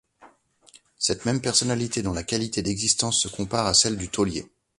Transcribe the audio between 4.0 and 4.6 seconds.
Taulier.